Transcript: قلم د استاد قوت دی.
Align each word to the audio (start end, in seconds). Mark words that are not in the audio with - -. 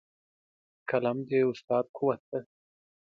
قلم 0.89 1.17
د 1.27 1.31
استاد 1.51 1.85
قوت 1.97 2.21
دی. 2.29 2.41